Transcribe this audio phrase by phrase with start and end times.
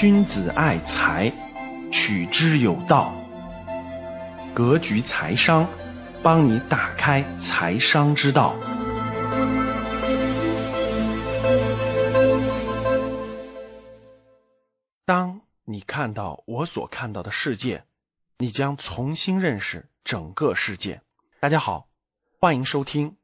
[0.00, 1.32] 君子爱财，
[1.90, 3.16] 取之有道。
[4.54, 5.66] 格局财商，
[6.22, 8.54] 帮你打开财商之道。
[15.04, 17.82] 当你看到我所看到的世界，
[18.36, 21.02] 你将重新认识整个世界。
[21.40, 21.88] 大家好，
[22.38, 23.10] 欢迎收听《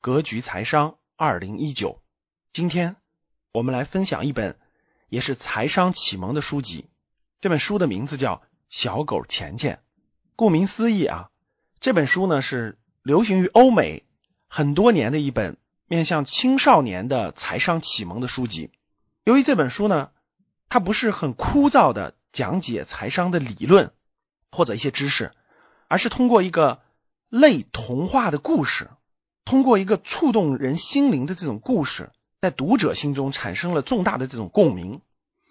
[0.00, 1.90] 格局财商二零一九》。
[2.52, 2.96] 今天
[3.52, 4.58] 我们来分享一本
[5.08, 6.86] 也是财商启蒙的书籍。
[7.40, 8.36] 这本书的名字叫
[8.68, 9.76] 《小狗钱钱》。
[10.36, 11.30] 顾名思义啊，
[11.78, 14.04] 这本书呢是流行于欧美
[14.48, 18.70] 很多年的一本面向青少年的财商启蒙的书籍。
[19.24, 20.10] 由于这本书呢，
[20.68, 23.92] 它不是很枯燥的讲解财商的理论
[24.50, 25.32] 或者一些知识，
[25.86, 26.82] 而是通过一个
[27.28, 28.90] 类童话的故事，
[29.44, 32.10] 通过一个触动人心灵的这种故事，
[32.44, 35.00] 在读者心中产生了重大的这种共鸣，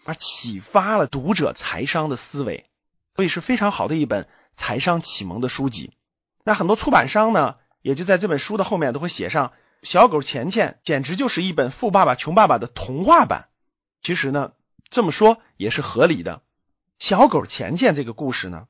[0.04, 2.70] 而启发了读者财商的思维，
[3.16, 5.94] 所以是非常好的一本财商启蒙的书籍。
[6.44, 13.50] 那很多出版商呢，也就在这本书的后面都会写上“小狗钱钱”，简直就是一本富爸爸穷爸爸的童话版。
[14.04, 14.52] 其实呢。
[14.92, 16.44] 这么说也是合理的。
[17.00, 18.68] 小狗钱钱这个故事呢，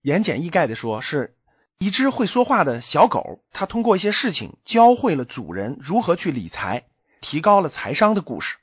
[0.00, 1.36] 言简意赅的说，是
[1.76, 6.86] 一只会说话的小狗，它通过一些事情教会了主人如何去理财，
[7.26, 8.58] 提高了财商的故事。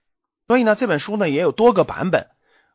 [0.47, 2.27] 所以呢，这本书呢也有多个版本。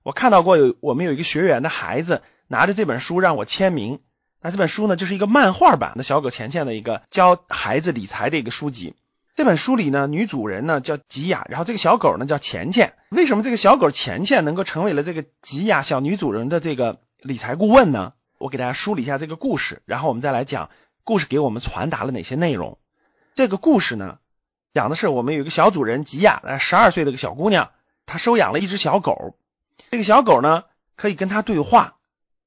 [0.02, 4.00] 我看到过有我们有一个学员的孩子拿着这本书让我签名。
[4.42, 8.96] 那这本书呢就是一个漫画版的小狗钱钱的一个教孩子理财的一个书籍。
[9.34, 12.92] 这本书里呢，女主人呢叫吉雅，然后这个小狗呢叫钱钱。
[13.08, 18.12] 为什么这个小狗钱钱能够成为了这个吉雅小女主人的这个理财顾问呢？
[18.36, 20.68] 我给大家梳理一下这个故事，然后我们再来讲
[21.02, 22.76] 故事给我们传达了哪些内容。
[23.34, 24.18] 这个故事呢，
[24.74, 27.70] 讲的是我们有一个小主人吉雅，十二岁的一个小姑娘，
[28.06, 29.36] 她收养了一只小狗。
[29.90, 30.64] 这个小狗呢
[30.96, 31.96] 可以跟她对话。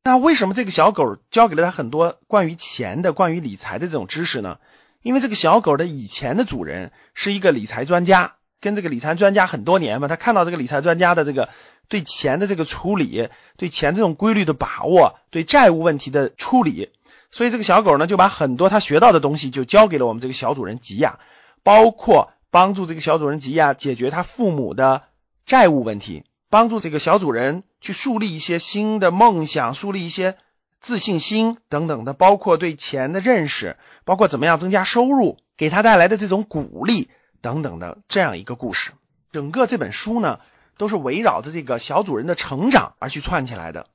[0.03, 4.59] 那为什么这个小狗教给了她很多关于钱的、关于理财的这种知识呢？
[5.01, 11.49] 因为这个小狗的以前的主人是一个理财专家，跟这个理财专家很多年嘛，他看到这个理财专家的这个
[11.87, 16.91] 对钱的这个处理，对钱这种规律的把握，对债务问题的处理，
[17.31, 21.19] 所以这个小狗呢就把很多他学到的东西就交给了我们这个小主人吉亚，
[21.63, 25.03] 包括帮助这个小主人吉亚解决他父母的
[25.45, 30.37] 债务问题，帮助这个小主人去树立一些新的梦想，树立一些。
[30.79, 38.93] 自信心等等的，包括对钱的认识，包括怎么样增加收入，给他带来的这种鼓励等等的这样一个故事。
[39.31, 40.39] 整个这本书呢，
[40.79, 43.85] 都是围绕着这个小主人的成长而去串起来的。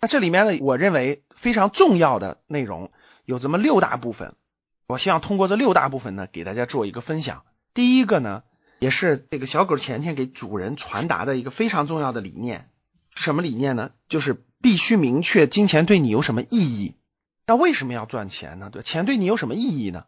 [0.00, 2.90] 那这里面呢，我认为非常重要的内容
[3.26, 4.34] 有这么六大部分。
[4.90, 7.44] 我希望通过这六大部分呢，给大家做一个分享。
[7.74, 8.42] 第一个呢，
[8.78, 12.68] 也是这个小狗钱钱给主人传达的一个非常重要的理念，
[13.14, 13.90] 什么理念呢？
[14.08, 14.44] 就是。
[14.62, 16.94] 必须明确金钱对你有什么意义？
[17.46, 18.68] 那为什么要赚钱呢？
[18.70, 20.04] 对，钱对你有什么意义呢？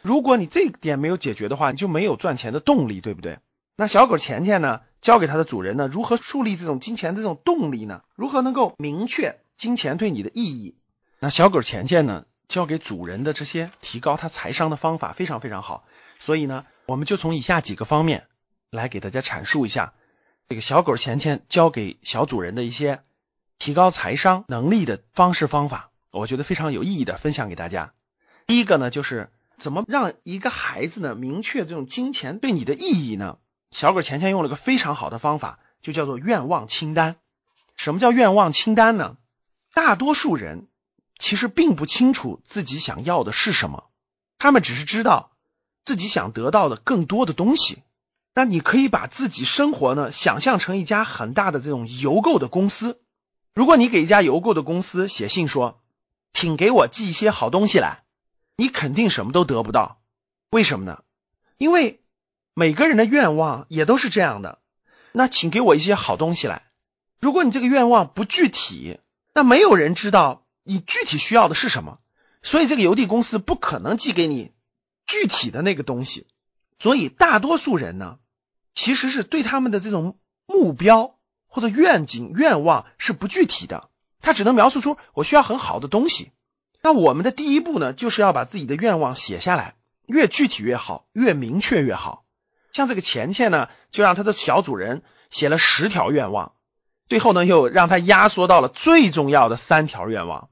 [0.00, 3.38] 如果你这点没有解决的话，你就没有赚钱的动力，对不对？
[3.76, 8.02] 那小狗钱钱呢，教给他的主人呢，如何树立这种金钱的这种动力呢？
[8.16, 10.74] 如何能够明确金钱对你的意义？
[11.20, 15.84] 那小狗钱钱呢，教给主人的这些提高他财商的方法非常非常好。
[16.20, 18.28] 所以呢，我们就从以下几个方面
[18.70, 19.94] 来给大家阐述一下
[20.48, 23.02] 这个小狗钱钱教给小主人的一些。
[23.58, 27.92] 提高财商能力的方式方法，我觉得非常有意义的，分享给大家。
[28.46, 33.38] 第一个呢，就是怎么让一个孩子呢明确这种金钱对你的意义呢？
[33.70, 37.16] 小狗钱钱用了个非常好的方法，就叫做愿望清单。
[37.76, 39.16] 什么叫愿望清单呢？
[39.72, 40.66] 大多数人
[41.22, 43.84] 其实并不清楚自己想要的是什么，
[44.38, 45.30] 他们只是知道
[45.84, 47.84] 自己想得到的更多的东西。
[48.34, 53.00] 那你可以把自己生活呢想象成一家很大的这种邮购的公司。
[53.54, 55.80] 如果你给一家邮购的公司写信说，
[56.32, 58.02] 请给我寄一些好东西来，
[58.56, 60.00] 你肯定什么都得不到。
[60.50, 61.04] 为什么呢？
[61.56, 62.02] 因为
[62.52, 64.58] 每个人的愿望也都是这样的。
[65.12, 66.64] 那请给我一些好东西来。
[67.20, 68.98] 如果你这个愿望不具体，
[69.34, 71.98] 那没有人知道你具体需要的是什么，
[72.42, 74.52] 所以这个邮递公司不可能寄给你
[75.06, 76.26] 具体的那个东西。
[76.78, 78.18] 所以大多数人呢，
[78.74, 81.18] 其实是对他们的这种目标。
[81.54, 83.90] 或者愿景、愿望是不具体的，
[84.22, 86.32] 他只能描述出我需要很好的东西。
[86.80, 89.74] 那我们的第一步呢，就是要把自己的愿望写下来，
[90.06, 92.24] 越具体越好，越明确越好。
[92.72, 96.54] 像这个钱钱呢，就让他的小主人写了十条愿望，
[97.12, 100.48] 最后呢，又让他压缩到了最重要的三条愿望。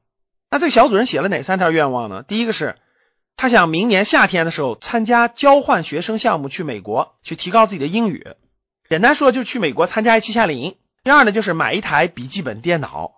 [0.51, 2.23] 那这个小主人写了哪三条愿望呢？
[2.23, 2.77] 第一个是，
[3.35, 8.27] 他想明年夏天的时候参加交换学生项目去美国，去提高自己的英语。
[8.91, 10.77] 简单说，就去美国参加一期夏令营。
[11.03, 13.13] 第二呢，就是买一台笔记本电脑；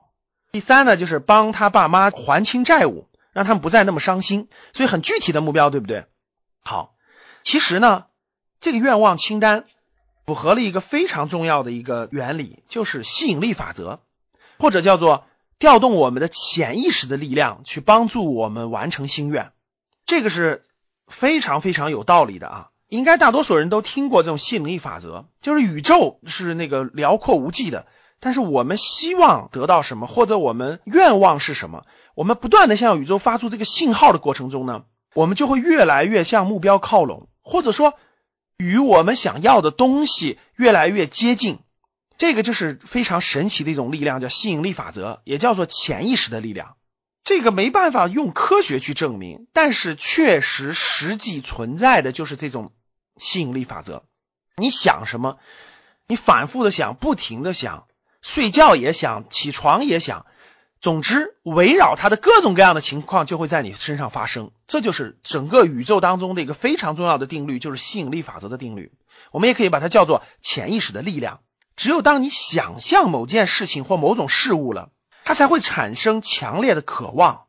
[0.52, 4.48] 第三呢，就是帮他爸妈还清债务，让他们不再那么伤心。
[4.72, 6.04] 所以很具体的目标，对不对？
[6.62, 6.94] 好，
[7.42, 8.04] 其实呢，
[8.60, 9.64] 这个愿望清单
[10.32, 13.98] 符合了一个非常重要的一个原理，就是吸引力法则，
[14.58, 15.26] 或者叫做
[15.58, 19.52] 调动我们的潜意识的力量去帮助我们完成心愿。
[20.06, 20.64] 这个是
[21.06, 22.68] 非常非常有道理的啊！
[22.88, 27.84] 应该大多数人都听过这种吸引力法则，就是宇宙是那个辽阔无际的，
[28.18, 31.84] 但是我们希望得到什么，或者我们愿望是什么，
[32.14, 34.84] 我们不断的向宇宙发出这个信号的过程中呢？
[35.12, 37.92] 我们就会越来越向目标靠拢，或者说
[38.62, 41.58] 与我们想要的东西越来越接近。
[42.16, 46.76] 这个就是非常神奇的一种力量，叫吸引力法则，也叫做潜意识的力量。
[47.24, 52.72] 这个没办法用科学去证明，但是确实实际存在的就是这种
[53.16, 54.04] 吸引力法则。
[54.56, 55.38] 你想什么，
[56.06, 57.88] 你反复的想，不停的想，
[58.20, 60.26] 睡觉也想，起床也想。
[60.82, 68.90] 总之，围绕它的各种各样的情况就会在你身上发生，这就是整个宇宙当中的一个非常重要的定律，就是吸引力法则的定律。
[69.30, 71.38] 我们也可以把它叫做潜意识的力量。
[71.76, 74.90] 只有当你想象某件事情或某种事物了，
[75.22, 77.44] 它才会产生强烈的渴望。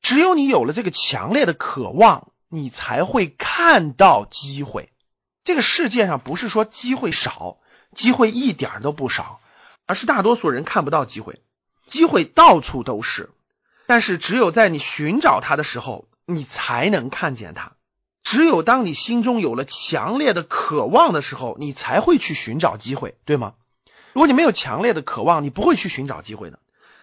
[0.00, 4.92] 只有你有了这个强烈的渴望，你才会看到机会。
[5.42, 7.58] 这个世界上不是说机会少，
[7.96, 9.40] 机会一点都不少，
[9.86, 11.42] 而是大多数人看不到机会。
[11.86, 13.30] 机会到处都是，
[13.86, 17.72] 但是只有在你寻找它的时候，你才能看见它。
[18.22, 23.54] 只有当你心中有了强烈的渴望的时候，你才会去寻找机会，对吗？
[24.12, 26.58] 如果你没有强烈的渴望，你不会去寻找机会的。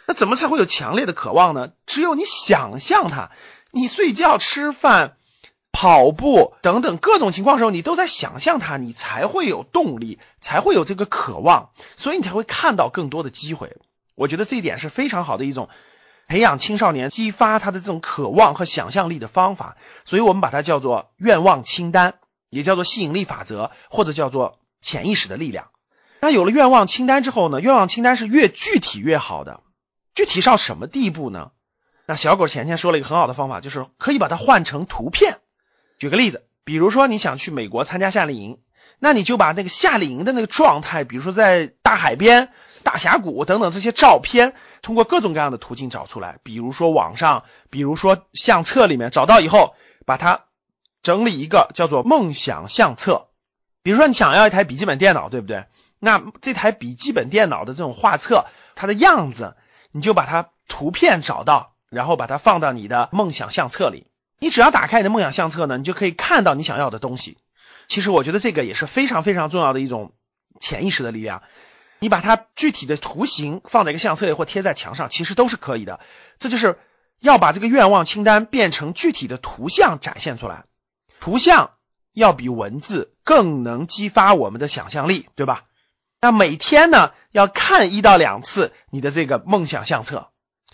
[0.05, 1.71] 那怎么才会有强烈的渴望呢？
[1.85, 3.31] 只有你想象它，
[3.71, 5.15] 你睡觉、吃饭、
[5.71, 13.77] 跑步等等各种情况的时候，你都在想象它，你才会有动力，才会有这个渴望，所以你才会看到更多的机会。
[14.15, 15.69] 我觉得这一点是非常好的一种
[16.27, 19.75] 培养青少年、激发他的这种渴望和想象力的方法，
[20.05, 22.15] 所以我们把它叫做愿望清单，
[22.49, 25.69] 也叫做吸引力法则，或者叫做潜意识的力量。
[26.21, 27.59] 那有了愿望清单之后呢？
[27.59, 29.59] 愿望清单是越具体越好的，
[30.15, 31.51] 具体到什么地步呢？
[32.05, 35.39] 那小狗前天说了一个很好的方法，就是可以把它换成图片。
[35.99, 38.59] 举个例子，比如说你想去美国参加夏令营，
[38.99, 42.49] 那你就把那个夏令营的那个状态，比如说在大海边。
[42.83, 49.75] 大峡谷等等这些照片，通过各种各样的途径找出来，比如说网上，比如说相册里面找到以后，
[50.05, 50.45] 把它
[51.01, 53.29] 整理一个叫做梦想相册。
[53.81, 55.65] 比如说你想要一台笔记本电脑，对不对？
[55.99, 58.45] 那这台笔记本电脑的这种画册，
[58.75, 59.55] 它的样子，
[59.91, 64.07] 你就把它图片找到，然后把它放到你的梦想相册里。
[64.39, 67.37] 你只要打开你的梦想相册呢，你就可以看到你想要的东西。
[67.87, 70.13] 其实我觉得这个也是非常非常重要的一种
[70.59, 71.43] 潜意识的力量。
[72.03, 76.01] 你把它具体的图形放在一个相册里或贴在墙上，其实都是可以的。
[76.37, 76.77] 这就是
[77.21, 80.65] 要把这个愿望清单变成具体的图像展现出来。
[81.21, 81.71] 图像
[82.11, 85.63] 要比文字更能激发我们的想象力，对吧？
[86.19, 90.27] 那每天呢要看一到两次你的这个梦想相册。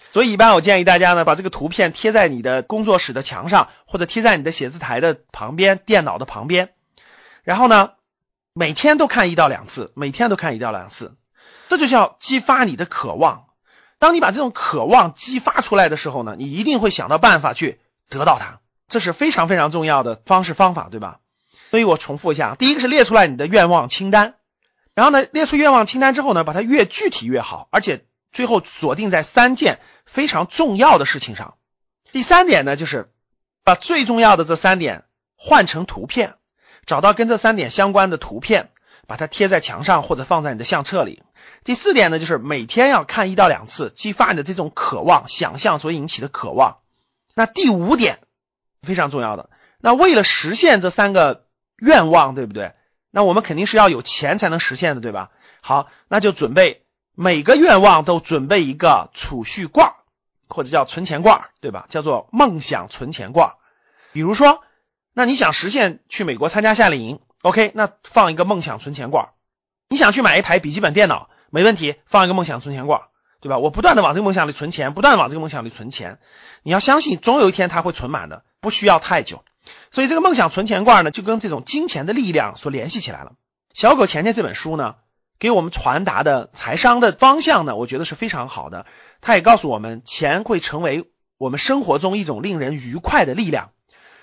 [0.10, 6.74] 所以一般我建议大家呢把这个图片贴在你的工作室的墙上，或者贴在你的写字台的旁边、电脑的旁边，
[7.44, 7.92] 然后呢
[8.54, 11.16] 每天都看一到两次，每天都看一到两次。
[11.70, 13.46] 这就叫激发你的渴望。
[14.00, 18.60] 当你把这种渴望激发出来的时候呢，你一定会想到办法去得到它。
[18.88, 21.20] 这是非常非常重要的方式方法，对吧？
[21.70, 24.34] 所以我重复一下：第一个是列出来你的愿望清单，
[24.96, 31.54] 然后呢，列出愿望清单之后呢，把它越具体越好，而且最后锁定在三件非常重要的事情上。
[32.12, 33.12] 第三点呢，就是
[33.64, 35.04] 把最重要的这三点
[35.36, 36.34] 换成图片，
[36.88, 38.72] 找到跟这三点相关的图片，
[39.06, 41.22] 把它贴在墙上或者放在你的相册里。
[41.64, 46.78] 第四点呢，就是每天要看一到两次，激发你的这种渴望、想象所引起的渴望。
[47.36, 48.20] 那第五点
[48.82, 49.50] 非常重要的，
[49.80, 51.46] 那为了实现这三个
[51.78, 52.74] 愿望，对不对？
[53.12, 55.32] 那我们肯定是要有钱才能实现的，对吧？
[55.62, 59.94] 好，那就准备每个愿望都准备一个储蓄罐，
[60.48, 61.86] 或者叫存钱罐，对吧？
[61.90, 63.54] 叫做梦想存钱罐。
[64.12, 64.64] 比如说，
[65.14, 69.30] 那你想实现去美国参加夏令营，OK，那放一个梦想存钱罐。
[69.90, 71.30] 你想去买一台笔记本电脑。
[71.52, 73.02] 没问题，放一个梦想存钱罐，
[73.42, 73.58] 对吧？
[73.58, 76.20] 我不断的往这个梦想里存钱，不断的往这个梦想里存钱。
[76.64, 79.44] 你要相信，总有一天它会存满的，不需要太久。
[79.92, 83.34] 所以这个梦想存钱罐呢，就跟这种金钱的力量所联系起来了。
[83.74, 84.96] 小狗钱钱这本书呢，
[85.38, 88.86] 给我们传达的财商的方向呢，我觉得是非常好的。
[89.22, 93.72] 它也告诉我们，钱会成为我们生活中一种令人愉快的力量。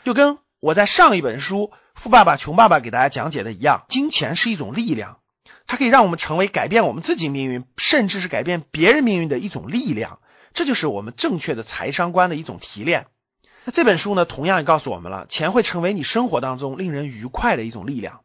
[0.05, 5.19] 就跟我在上一本书《富爸爸穷爸爸》给大家讲解的一样，金钱是一种力量。
[5.67, 10.21] 它可以让我们成为改变我们自己命运，甚至是改变别人命运的一种力量。
[10.55, 13.07] 这就是我们正确的财商观的一种提炼。
[13.65, 18.21] 那这本书呢，同样也告诉我们了，钱会成为你生活当中令人愉快的一种力量。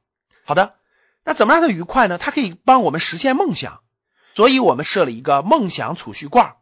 [0.45, 0.75] 好的，
[1.23, 2.17] 那怎么让它愉快呢？
[2.17, 3.81] 它可以帮我们实现梦想，
[4.35, 6.55] 所以我们设了一个梦想储蓄罐。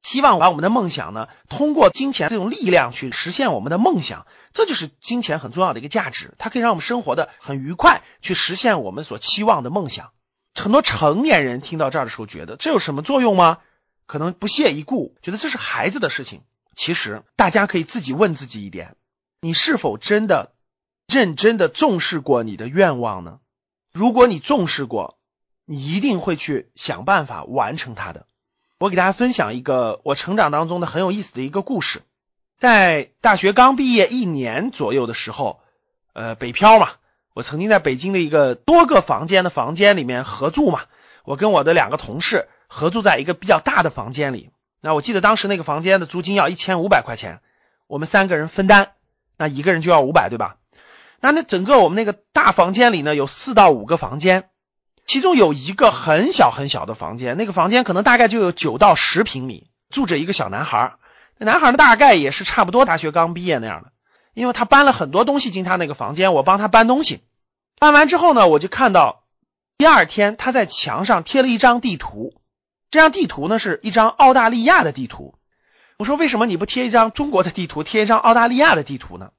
[0.00, 6.32] 希望把我们的梦想呢，通过金钱这种力量去实现我们的梦想，这就是金钱很重要的一个价值。
[6.38, 10.12] 它可以让我们生活的很愉快，去实现我们所期望的梦想。
[10.54, 13.58] 很多成年人听到这儿的时候，觉得这有什么作用吗？
[14.06, 16.42] 可能不屑一顾，觉得这是孩子的事情。
[16.74, 18.96] 其实大家可以自己问自己一点：
[19.40, 20.52] 你是否真的
[21.06, 23.38] 认真的重视过你的愿望呢？
[23.92, 25.18] 如果你重视过，
[25.64, 28.26] 你一定会去想办法完成它的。
[28.78, 32.02] 我给大家分享一个我成长当中的很有意思的一个故事，
[32.58, 35.60] 在大学刚毕业一年左右的时候，
[36.12, 36.88] 呃，北漂嘛，
[37.40, 40.82] 我曾经在北京的一个多个房间的房间里面合住嘛，
[41.24, 44.50] 我跟我的两个同事合住在一个比较大的房间里，
[44.82, 47.40] 那我记得当时那个房间的租金要一千五百块钱，
[47.86, 48.88] 我们三个人分担，
[49.38, 50.56] 那一个人就要五百，对吧？
[51.18, 54.50] 那那整个我们那个大房间里呢，有四到五个房间。
[55.06, 60.96] 其中有一个很小很小的房间，那个房间可能大概就有九到十平米，住着一个小男孩。
[61.38, 63.92] 那男孩呢，大概也是差不多大学刚毕业那样的，
[64.34, 67.22] 因为他搬了很多东西进他那个房间，我帮他搬东西。
[67.80, 69.24] 办完之后呢，我就看到
[69.76, 72.40] 第二天他在墙上贴了一张地图，
[72.90, 75.34] 这张地图呢是一张澳大利亚的地图。
[75.96, 79.32] 我说为什么你不贴一张中国的地图，贴一张澳大利亚的地图呢？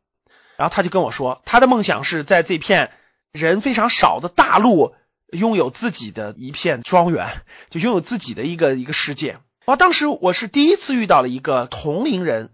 [0.58, 2.92] 然后他就跟我说，他的梦想是在这片
[3.32, 4.94] 人非常少的大陆。
[5.32, 9.38] 拥有自己的一片庄园，就拥有自己的一个一个世界。
[9.64, 12.50] 啊，当时我是第一次遇到了一个同龄人，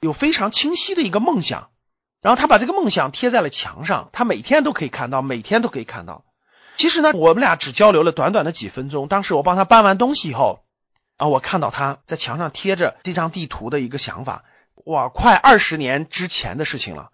[0.00, 1.68] 有非常清晰的一个梦想，
[2.24, 6.24] 然后他把这个梦想贴在了墙上，他每天都可以看到，每天都可以看到。
[6.74, 9.08] 其实呢，我们俩只交流了短短的几分钟。
[9.08, 10.60] 当时我帮他搬完东西以后，
[11.18, 14.44] 啊，我看到他在墙上贴着这张地图的一个想法，
[14.86, 17.10] 哇，快二十年之前的事情了。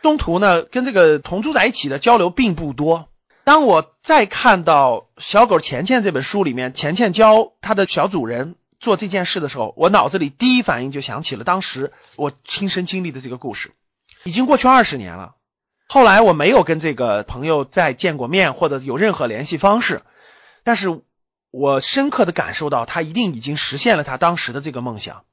[0.00, 3.08] 中途呢，跟这个同住在一起的交流并不多。
[3.42, 13.72] 当我再看到《小狗钱钱》这本书里面，钱钱教他的小主人做这件事的时候，我脑子里第一反应就想起了当时我亲身经历的这个故事。
[14.24, 15.36] 已经过去二十年了，
[15.88, 20.02] 后来我没有跟这个朋友再见过面，或者有任何联系方式，
[20.64, 21.02] 但是
[21.50, 25.24] 我深刻的感受到他一定已经实现了他当时的这个梦想，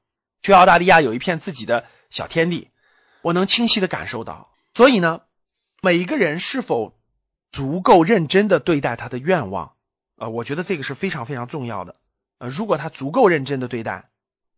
[0.42, 2.70] 去澳大利亚有一片自己的小天地。
[3.22, 5.20] 我能清晰的感受到，所以呢，
[5.82, 6.96] 每一个人是否？
[7.52, 9.72] 足够认真的对待他的愿望，
[10.14, 11.96] 呃，我觉得这个是非常非常重要的。
[12.38, 14.08] 呃，如果他足够认真的对待，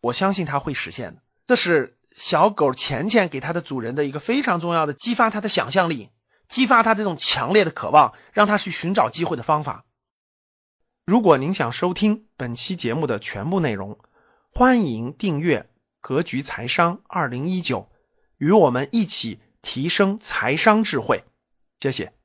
[0.03, 1.23] 我相信他会实现的。
[1.53, 6.09] 这是小狗钱钱给它的主人的一个非常重要的激发它的想象力，
[6.49, 9.85] 激发它这种强烈的渴望，让它去寻找机会的方法。
[11.05, 13.99] 如果您想收听本期节目的全部内容，
[14.51, 15.61] 欢迎订阅
[16.01, 17.81] 《格局财商二零一九》，
[18.39, 21.23] 与我们一起提升财商智慧。
[21.81, 22.22] 谢谢。